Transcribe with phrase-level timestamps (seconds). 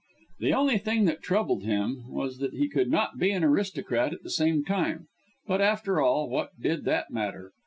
[0.39, 4.23] The only thing that troubled him, was that he could not be an aristocrat at
[4.23, 5.05] the same time.
[5.45, 7.51] But, after all, what did that matter?